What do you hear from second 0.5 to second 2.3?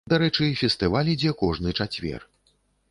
фестываль ідзе кожны чацвер.